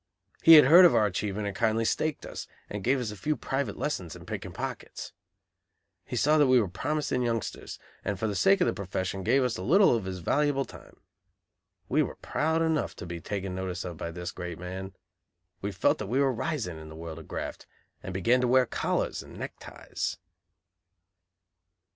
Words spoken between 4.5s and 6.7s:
pockets. He saw that we were